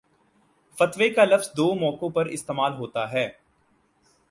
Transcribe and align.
فتوے 0.77 1.09
کا 1.09 1.25
لفظ 1.25 1.49
دو 1.57 1.67
موقعوں 1.75 2.09
پر 2.09 2.25
استعمال 2.37 2.73
ہوتا 2.73 3.11
ہے 3.11 3.27